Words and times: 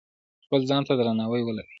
خپل 0.45 0.61
ځان 0.69 0.81
ته 0.87 0.93
درناوی 0.99 1.41
ولرئ. 1.43 1.65